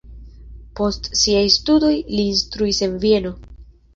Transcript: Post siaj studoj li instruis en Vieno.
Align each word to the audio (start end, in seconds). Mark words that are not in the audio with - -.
Post 0.79 1.09
siaj 1.23 1.43
studoj 1.57 1.93
li 2.13 2.23
instruis 2.31 2.83
en 2.87 2.95
Vieno. 3.07 3.35